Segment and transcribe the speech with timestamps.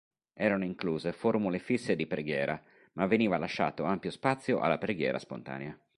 [0.33, 2.59] Erano incluse formule fisse di preghiera,
[2.93, 5.79] ma veniva lasciato ampio spazio alla preghiera spontanea.